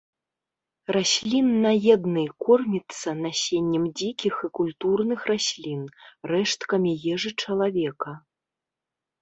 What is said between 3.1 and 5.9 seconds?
насеннем дзікіх і культурных раслін,